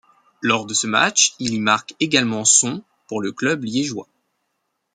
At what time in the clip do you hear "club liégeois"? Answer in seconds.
3.33-4.09